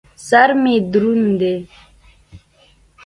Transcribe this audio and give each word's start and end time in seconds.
سر 0.27 0.49
مې 0.61 0.75
دروند 0.91 1.31
دى. 1.41 1.55